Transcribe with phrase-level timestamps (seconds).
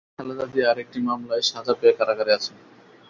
[0.15, 2.55] খালেদা জিয়া আরেকটি মামলায় সাজা পেয়ে কারাগারে আছেন।